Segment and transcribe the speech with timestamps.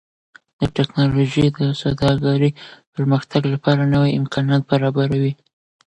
[0.77, 2.51] ټکنالوژي د سوداګرۍ
[2.93, 5.33] پرمختګ لپاره نوي امکانات برابروي.